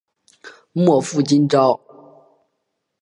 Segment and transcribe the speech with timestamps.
[0.71, 1.79] 莫负今朝！